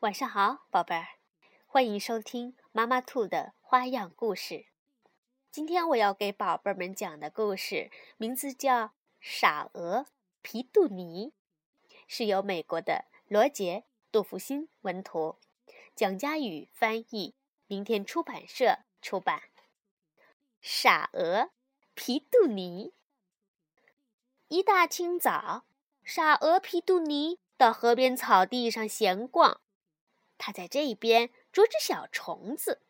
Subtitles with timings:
[0.00, 1.06] 晚上好，宝贝儿，
[1.64, 4.66] 欢迎收听妈妈兔的花样故事。
[5.50, 8.88] 今天我要给宝贝们讲的故事名字叫
[9.20, 10.04] 《傻鹅
[10.42, 11.32] 皮杜尼》，
[12.06, 15.38] 是由美国的罗杰·杜福辛文图，
[15.94, 17.34] 蒋佳宇翻译，
[17.66, 19.44] 明天出版社出版。
[20.60, 21.52] 傻鹅
[21.94, 22.92] 皮杜尼。
[24.48, 25.64] 一大清早，
[26.04, 29.62] 傻鹅皮杜尼到河边草地上闲逛。
[30.38, 32.80] 他在这边捉只小虫子，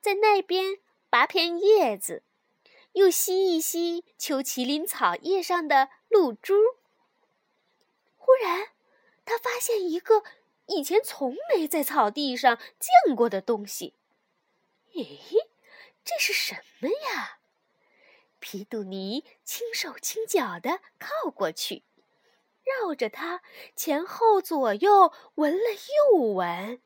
[0.00, 0.78] 在那边
[1.08, 2.22] 拔片叶子，
[2.92, 6.54] 又吸一吸秋麒麟草叶上的露珠。
[8.16, 8.68] 忽然，
[9.24, 10.24] 他发现一个
[10.66, 13.94] 以前从没在草地上见过的东西。
[14.92, 15.46] 咦，
[16.04, 17.38] 这是什么呀？
[18.40, 21.82] 皮杜尼轻手轻脚地靠过去，
[22.64, 23.42] 绕着它
[23.74, 25.70] 前后左右闻了
[26.12, 26.80] 又闻。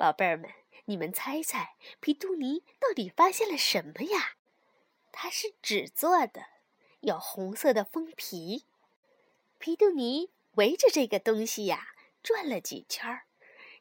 [0.00, 0.48] 宝贝儿们，
[0.86, 4.36] 你们猜猜，皮杜尼到底发现了什么呀？
[5.12, 6.46] 它是纸做的，
[7.00, 8.64] 有红色的封皮。
[9.58, 11.88] 皮杜尼围着这个东西呀
[12.22, 13.24] 转了几圈儿，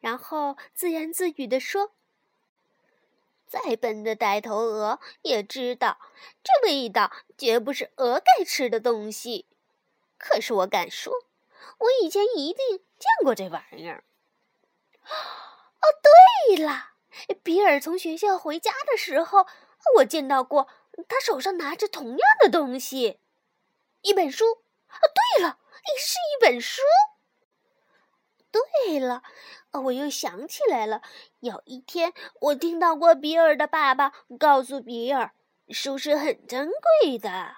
[0.00, 1.92] 然后自言自语地说
[3.46, 6.00] ：“再笨的呆头鹅也知道，
[6.42, 9.46] 这味道绝不是鹅该吃的东西。
[10.18, 11.14] 可是我敢说，
[11.78, 14.02] 我以前一定见过这玩意儿。”
[15.80, 15.84] 哦，
[16.48, 16.90] 对了，
[17.42, 19.46] 比尔从学校回家的时候，
[19.96, 20.68] 我见到过
[21.08, 23.20] 他手上拿着同样的东西，
[24.02, 24.44] 一本书。
[24.44, 25.04] 哦，
[25.36, 25.58] 对了，
[25.98, 26.82] 是一本书。
[28.50, 29.22] 对了，
[29.72, 31.02] 我又想起来了，
[31.40, 35.32] 有一天我听到过比尔的爸爸告诉比尔，
[35.68, 36.70] 书是很珍
[37.02, 37.56] 贵的。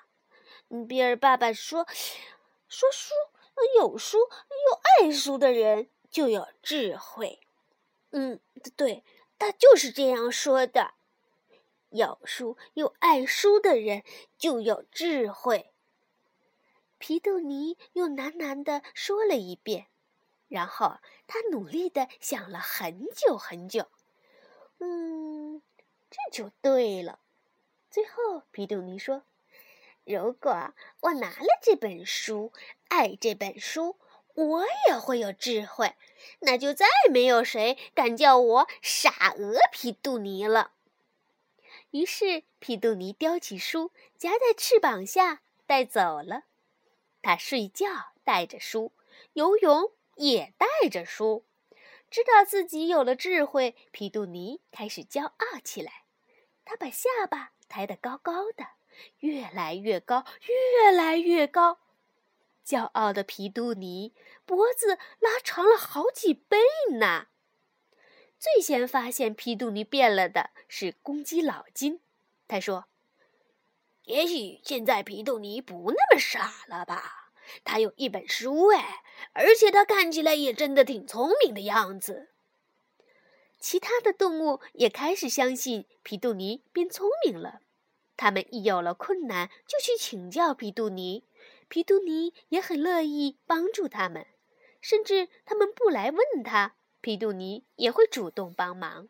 [0.89, 1.87] 比尔爸爸说，
[2.69, 3.15] 说书
[3.77, 7.41] 有书又爱书的人就有智慧。
[8.11, 8.41] 嗯，
[8.77, 9.05] 对，
[9.39, 10.95] 他就是这样说的。
[11.91, 14.05] 要书又爱书的人
[14.39, 15.73] 就有智慧。
[16.99, 19.87] 皮杜尼又喃喃地说了一遍，
[20.49, 23.87] 然后他努力地想了很久很久。
[24.79, 25.63] 嗯，
[26.11, 27.21] 这就对了。
[27.91, 29.25] 最后，皮杜尼说
[30.05, 32.53] ：“如果我拿了这本书，
[32.89, 33.97] 爱这本书。”
[34.35, 35.95] 我也会有智慧，
[36.41, 40.73] 那就再没有谁敢叫我傻鹅皮杜尼了。
[41.91, 46.45] 于是皮杜尼叼起书，夹在翅膀下带走了。
[47.23, 47.87] 他睡觉
[48.25, 48.93] 带着书，
[49.33, 51.45] 游泳也带着书。
[52.11, 56.05] 知道自己有了智慧，皮杜尼开始骄傲起来。
[56.65, 58.67] 他把下巴抬得高高的，
[59.19, 61.79] 越来越高，越来越高。
[62.71, 64.15] 骄傲的皮杜尼
[64.47, 66.57] 脖子拉长了好几倍
[67.01, 67.27] 呢。
[68.39, 72.01] 最先发现皮杜尼变了的是公鸡老金，
[72.47, 72.85] 他说
[74.07, 77.33] ：“也许现在皮杜尼不那么傻了吧？
[77.65, 82.29] 他有一本书哎，而且他看起来也真的挺聪明的样子。”
[83.59, 87.63] 其他的动物也开始相信皮杜尼变聪明了，
[88.17, 91.25] 他们一有了困难就去请教皮杜尼。
[91.71, 94.27] 皮杜尼也很乐意帮助他们，
[94.81, 99.09] 甚至他们不来问他，皮杜尼也会主动帮忙。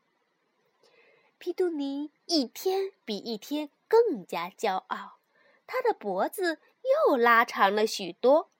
[1.38, 5.20] 皮杜尼一天比一天更加骄傲，
[5.66, 6.58] 他的脖子
[7.08, 8.50] 又拉长了许多。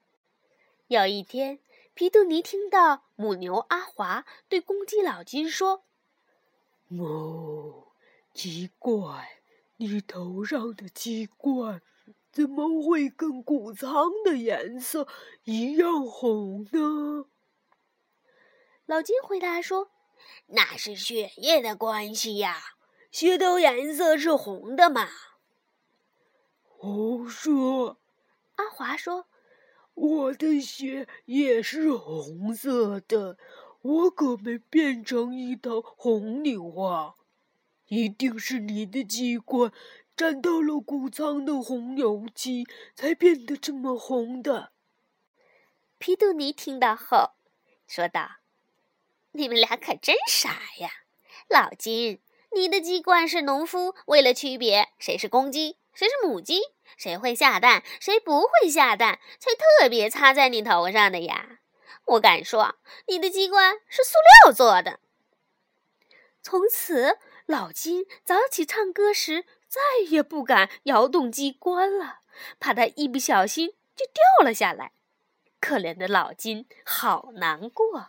[0.86, 1.58] 有一天，
[1.92, 5.84] 皮杜尼听到母牛阿华对公鸡老金说
[6.98, 7.88] ：“哦，
[8.32, 9.42] 奇怪，
[9.76, 11.82] 你头上的鸡冠。”
[12.32, 15.08] 怎么会跟谷仓的颜色
[15.44, 17.26] 一样红呢？
[18.86, 19.90] 老金回答说
[20.46, 22.56] ：“那是血液的关系呀，
[23.10, 25.08] 血的颜色是红的嘛。”
[26.80, 27.98] 哦，说，
[28.54, 29.26] 阿华说
[29.94, 33.36] ：“我的血也是红色的，
[33.82, 37.16] 我可没变成一头红牛啊，
[37.88, 39.72] 一定是你的机关。”
[40.16, 44.72] 沾到了谷仓的红油漆，才变得这么红的。
[45.98, 47.30] 皮杜尼听到后
[47.86, 48.36] 说道
[49.32, 50.90] ：“你们俩可真傻呀！
[51.48, 52.20] 老金，
[52.52, 56.60] 你的鸡冠是农夫为了区别谁是公鸡，谁是母鸡，
[56.96, 61.60] 谁会下蛋，谁不会下蛋，才特别插在你头上的呀。
[62.04, 65.00] 我敢说，你的鸡冠是塑料做的。”
[66.42, 69.44] 从此，老金早起唱歌时。
[69.70, 72.22] 再也不敢摇动机关了，
[72.58, 74.90] 怕它一不小心就掉了下来。
[75.60, 78.08] 可怜的老金好难过。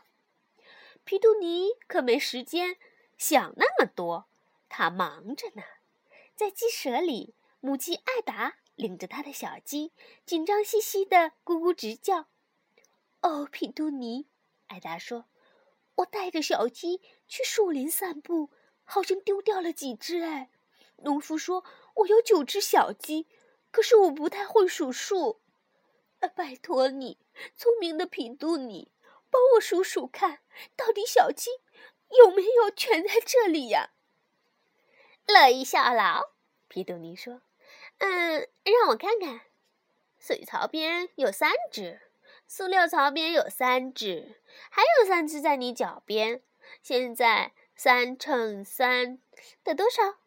[1.04, 2.78] 皮杜尼可没时间
[3.16, 4.26] 想那么多，
[4.70, 5.62] 他忙着呢。
[6.36, 9.92] 在鸡舍里，母鸡艾达领着它的小鸡，
[10.26, 12.26] 紧张兮兮地咕咕直叫。
[13.22, 14.26] 哦，皮杜尼，
[14.68, 15.26] 艾达说
[15.98, 18.50] ：“我带着小鸡去树林散步，
[18.84, 20.22] 好像丢掉了几只。
[20.22, 20.50] 哎，
[21.04, 21.64] 农夫说
[21.96, 23.28] 我有九只小鸡，
[23.72, 25.42] 可是我不太会数数。
[26.36, 27.18] 拜托你，
[27.56, 28.92] 聪明的皮杜尼。”
[29.32, 30.40] 帮我数数看，
[30.76, 31.52] 到底小鸡
[32.18, 33.92] 有没有全在这里呀？
[35.26, 36.34] 乐意效劳，
[36.68, 37.42] 皮杜尼说
[38.00, 39.40] ：“嗯，让我看看，
[40.20, 42.02] 水槽边有三只，
[42.46, 46.44] 塑料槽边有三只，还有三只在你脚边。
[46.84, 49.22] 现在三乘三
[49.64, 50.18] 得多少？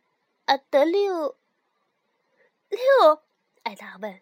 [0.46, 1.38] 啊，得六。
[2.68, 3.22] 六？
[3.62, 4.20] 艾达问：“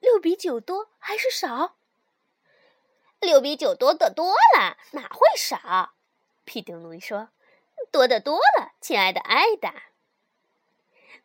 [0.00, 1.76] 六比九多还是少？”
[3.20, 5.94] 六比九多得多了，哪会少？
[6.44, 7.30] 皮杜尼说
[7.90, 9.84] ：“多得多了，亲爱的艾达。”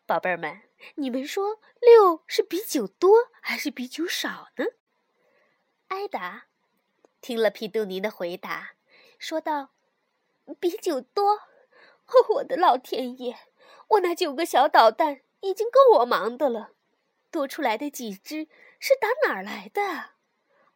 [0.05, 0.61] 宝贝儿们，
[0.95, 4.65] 你们说六是比九多还是比九少呢？
[5.87, 6.45] 艾达
[7.21, 8.75] 听了皮杜尼的回答，
[9.19, 9.69] 说道
[10.59, 11.33] ：“比九多。
[11.33, 13.37] 哦，我的老天爷，
[13.93, 16.71] 我那九个小捣蛋已经够我忙的了，
[17.31, 18.47] 多出来的几只
[18.79, 20.11] 是打哪儿来的？”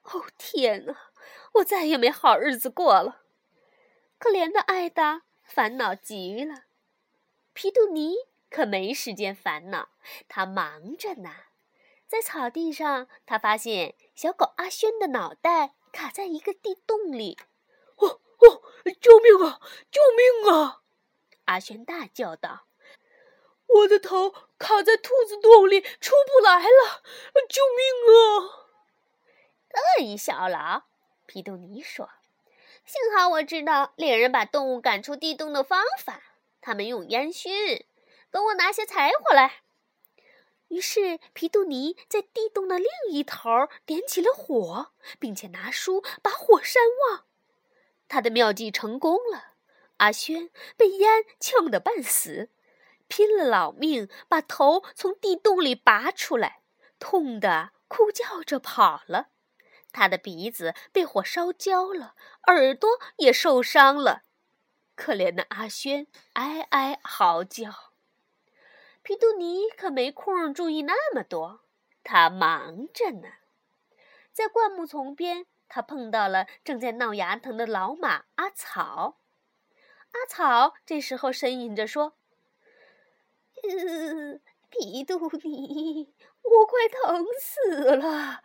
[0.04, 1.12] 哦天哪，
[1.56, 3.24] 我再也没好日子过了！
[4.18, 6.64] 可怜的艾达烦恼极了。
[7.54, 8.16] 皮杜尼
[8.50, 9.90] 可没时间烦恼，
[10.28, 11.32] 他忙着呢。
[12.08, 17.38] 在草地上，他发现小狗阿轩的脑袋卡在一个地洞里。
[17.98, 18.62] 哦哦，
[19.02, 19.60] 救命啊！
[19.92, 20.84] 救命啊！
[21.46, 22.67] 阿轩大叫道
[23.68, 27.04] ：“我的头卡在兔子洞里，出不来了！
[27.50, 28.68] 救命啊！”
[30.00, 30.84] 乐意效劳，
[31.26, 32.10] 皮杜尼说
[32.86, 36.22] ：“幸好我知道猎人把动物赶出地洞的方法。
[36.62, 37.86] 他们用烟熏。
[38.32, 39.62] 等我拿些柴火来。”
[40.70, 47.24] 于是皮杜尼在地洞的另一头点起了火，并且拿书把火扇旺。
[48.10, 49.54] 他的妙计成功了。
[49.98, 52.50] 阿轩被烟呛得半死，
[53.08, 56.62] 拼了老命把头从地洞里拔出来，
[57.00, 59.30] 痛得哭叫着跑了。
[59.92, 62.16] 他的鼻子被火烧焦了，
[62.48, 64.24] 耳朵也受伤了。
[64.96, 67.94] 可怜的阿轩哀哀嚎叫。
[69.02, 71.62] 皮杜尼可没空注意那么多，
[72.04, 73.30] 他忙着呢。
[74.34, 79.18] 在灌木丛边，他碰到了正在闹牙疼的老马阿草。
[80.12, 82.18] 阿草这时候呻吟着说
[83.70, 84.40] ：“呃
[84.70, 86.14] 皮杜尼。”
[86.48, 88.42] 我快疼死了！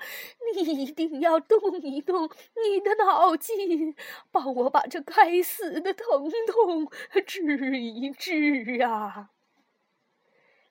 [0.53, 2.29] 你一定要动一动
[2.64, 3.94] 你的脑筋，
[4.32, 6.91] 帮我把这该死的疼痛
[7.25, 9.31] 治一治啊！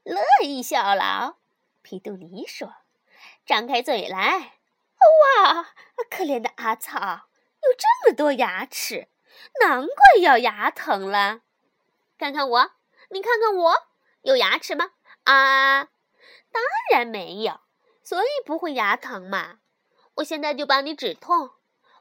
[0.03, 1.37] 乐意效劳，
[1.81, 2.73] 皮杜尼说
[3.47, 4.59] ：“张开嘴来！
[5.45, 5.69] 哇，
[6.09, 7.29] 可怜的阿草，
[7.63, 9.07] 有这么多牙齿，
[9.61, 11.43] 难怪要牙疼了。
[12.17, 12.71] 看看我，
[13.09, 13.73] 你看看我，
[14.21, 14.91] 有牙齿吗？
[15.23, 15.85] 啊！”
[16.51, 17.61] 当然没有，
[18.03, 19.59] 所以不会牙疼嘛。
[20.15, 21.51] 我现在就帮你止痛。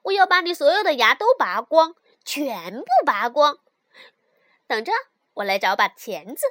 [0.05, 1.94] 我要把你所有的牙都拔光，
[2.25, 3.59] 全部拔光。
[4.66, 4.92] 等着，
[5.35, 6.47] 我来找把钳子。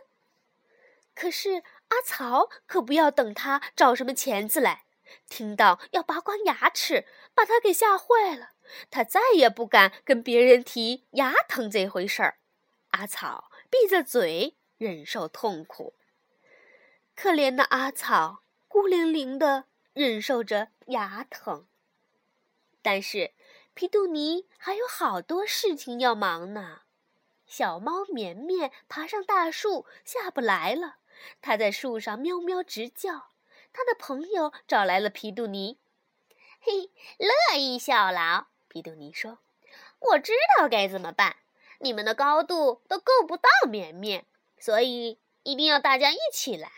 [1.16, 4.86] 可是阿草可不要等他找什么钳子来。
[5.28, 8.52] 听到要拔光牙齿，把他给吓坏了。
[8.92, 12.38] 他再也不敢跟别人提牙疼这回事儿。
[12.92, 15.94] 阿草闭着嘴忍受痛苦。
[17.16, 21.68] 可怜的阿草孤零零地忍受着牙疼，
[22.82, 23.34] 但是
[23.74, 26.82] 皮杜尼还有好多事情要忙呢。
[27.46, 30.98] 小猫绵绵爬上大树下不来了，
[31.42, 33.30] 它在树上喵喵直叫。
[33.74, 35.78] 它的朋友找来了皮杜尼，
[36.62, 38.48] 嘿，乐意效劳。
[38.68, 39.40] 皮杜尼说
[40.00, 41.36] ：“我知道该怎么办。
[41.80, 44.26] 你们的高度都够不到绵绵，
[44.60, 46.70] 所以一定要大家一起来。”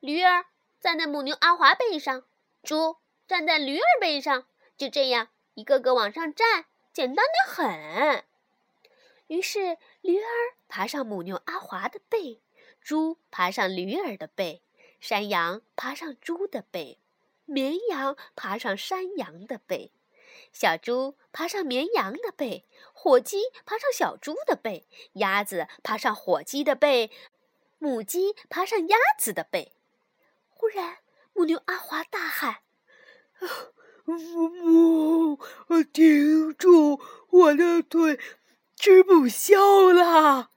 [0.00, 0.46] 驴儿
[0.80, 2.24] 站在母牛阿华背上，
[2.62, 2.96] 猪
[3.26, 4.46] 站在驴儿背上，
[4.76, 8.24] 就这样一个个往上站，简单的很。
[9.28, 10.28] 于是驴儿
[10.68, 12.42] 爬上母牛阿华的背，
[12.82, 14.62] 猪爬上驴儿的背，
[15.00, 17.00] 山羊爬上猪的背，
[17.46, 19.92] 绵羊爬上山羊的背，
[20.52, 27.10] 小猪爬上绵羊的背，火鸡爬上小猪的背，鸭子爬上火鸡的背，
[27.78, 29.72] 母鸡爬上鸭子的背。
[30.48, 30.98] 忽然，
[31.32, 32.60] 母牛阿华大喊
[34.04, 35.38] ：“母母，
[35.92, 37.00] 停住！
[37.30, 38.18] 我的腿
[38.76, 40.50] 吃不消了。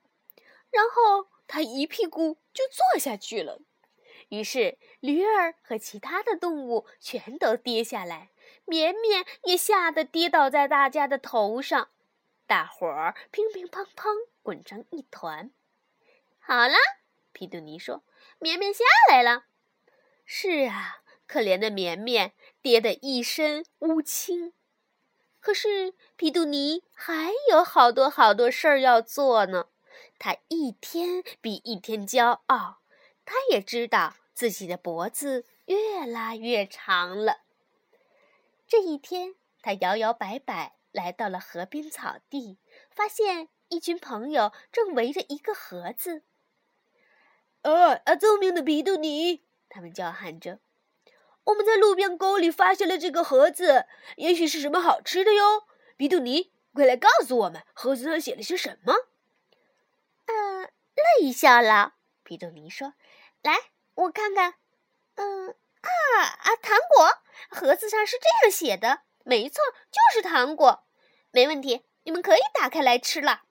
[0.70, 3.62] 然后他一屁股就坐下去了。
[4.30, 8.32] 于是驴儿和其他的动物全都跌下来，
[8.70, 11.90] 绵绵也吓得跌倒在大家的头上，
[12.46, 15.52] 大伙儿乒乒乓乓滚成一团。
[16.38, 16.76] 好了，
[17.32, 18.04] 皮杜尼说
[18.40, 19.46] ：“绵绵下来了。”
[20.26, 24.54] 是啊，可怜的绵绵跌得一身乌青。
[25.40, 29.70] 可是皮杜尼还有好多好多事儿要做呢，
[30.20, 32.80] 他一天比一天骄傲。
[33.24, 37.44] 他也知道自己的脖子越拉越长了。
[38.68, 42.60] 这一天，他摇摇摆摆来到了河边草地，
[42.92, 46.24] 发现一群朋友正围着一个盒子。
[47.64, 48.16] “啊啊！
[48.16, 50.60] 聪明的皮杜尼！”他们叫喊着
[51.46, 53.86] ，“我们在路边沟里发现了这个盒子，
[54.18, 55.64] 也许是什么好吃的哟！
[55.96, 58.94] 皮杜尼，快来告诉我们，盒子上写了些什么
[60.28, 62.94] ？”“嗯，乐意笑了。”皮杜尼说。
[63.44, 63.56] 来，
[63.94, 64.56] 我看看，
[65.16, 65.56] 嗯
[65.88, 70.86] 啊啊，糖果，盒子上是这样写的，没错，就是糖果，
[71.32, 73.44] 没问题，你们可以打开来吃了。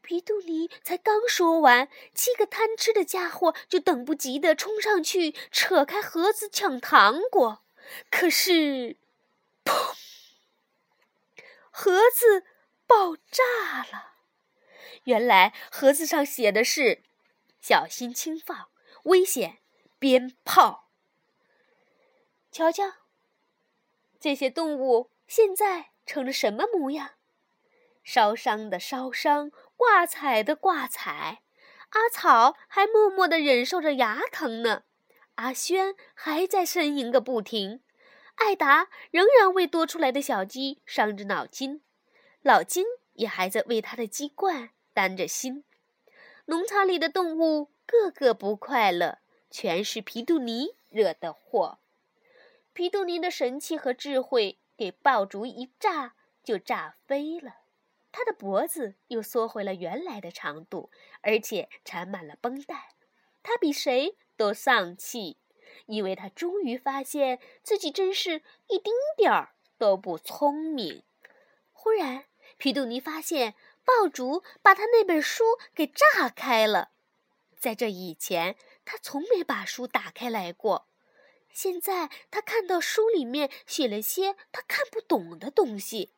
[0.00, 7.64] 皮杜尼才刚说完，七个贪吃的家伙就等不及的冲上去扯开盒子抢糖果，
[8.10, 8.96] 可是，
[9.64, 9.94] 砰，
[11.70, 12.44] 盒子
[12.86, 14.12] 爆炸了。
[15.04, 17.02] 原来盒子上写的是。
[17.60, 18.68] 小心轻放，
[19.06, 19.58] 危险！
[19.98, 20.85] 鞭炮。
[22.56, 22.84] 瞧瞧，
[24.18, 27.10] 这些动物现在成了什么模样？
[28.02, 31.42] 烧伤的烧伤，挂彩的挂彩。
[31.90, 34.84] 阿草还默默地忍受着牙疼呢。
[35.34, 37.82] 阿轩还在呻吟个不停。
[38.36, 41.82] 艾达仍然为多出来的小鸡伤着脑筋。
[42.40, 45.64] 老金也还在为他的鸡冠担着心。
[46.46, 49.18] 农场里的动物个个不快乐，
[49.50, 51.80] 全是皮杜尼惹的祸。
[52.76, 56.14] 皮杜尼的神气和智慧给爆竹一炸
[56.44, 57.60] 就炸飞了，
[58.12, 60.90] 他的脖子又缩回了原来的长度，
[61.22, 62.90] 而且缠满了绷带。
[63.42, 65.38] 他比谁都丧气，
[65.86, 71.02] 因为他终于发现自己真是一丁点儿都不聪明。
[71.72, 72.26] 忽然，
[72.58, 73.54] 皮杜尼发现。
[73.86, 76.90] 爆竹把他那本书给炸开了，
[77.56, 80.88] 在这以前，他从没把书打开来过。
[81.56, 86.12] 现在他看到书里面写了些他看不懂的东西。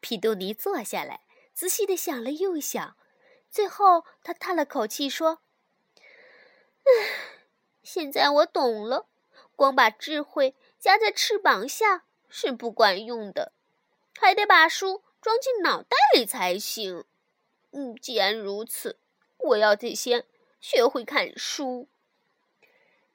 [0.00, 2.96] 皮杜尼坐下来，仔细的想了又想，
[3.50, 5.42] 最后他叹了口气说
[6.84, 7.44] ：“唉，
[7.82, 9.10] 现在我懂了，
[9.54, 13.52] 光把智慧夹在翅膀下是不管用的，
[14.18, 17.04] 还得把书。”装进脑袋里才行。
[17.70, 18.98] 嗯，既然如此，
[19.36, 20.26] 我要得先
[20.60, 21.88] 学会看书。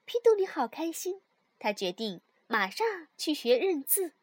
[0.05, 1.21] 皮杜尼好开心，
[1.59, 2.85] 他决定马上
[3.17, 4.13] 去学认字。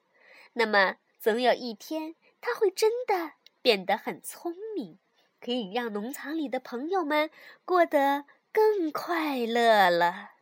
[0.54, 4.98] 那么，总有一天，他会真的变得很聪明，
[5.40, 7.30] 可以让农场里的朋友们
[7.64, 10.32] 过得更快乐了。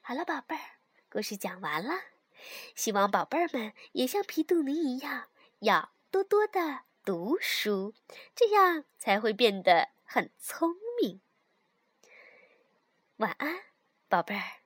[0.00, 0.62] 好了，宝贝儿，
[1.10, 1.94] 故事讲完了。
[2.74, 5.28] 希望宝贝儿们也像皮杜尼一样。
[5.60, 7.94] 要多多的读书，
[8.34, 11.22] 这样才会变得很聪明。
[13.16, 13.62] 晚安，
[14.08, 14.63] 宝贝儿。